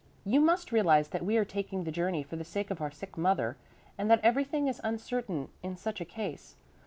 You 0.25 0.41
must 0.41 0.71
realize 0.71 1.09
that 1.09 1.23
we 1.23 1.37
are 1.37 1.45
taking 1.45 1.83
the 1.83 1.91
journey 1.91 2.23
for 2.23 2.35
the 2.35 2.43
sake 2.43 2.71
of 2.71 2.81
our 2.81 2.89
sick 2.89 3.19
mother, 3.19 3.55
and 3.99 4.09
that 4.09 4.19
everything 4.23 4.67
is 4.67 4.81
uncertain 4.83 5.49
in 5.61 5.75
such 5.77 6.01
a 6.01 6.05
case. 6.05 6.55